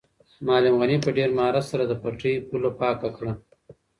[0.45, 3.33] معلم غني په ډېر مهارت سره د پټي پوله پاکه کړه.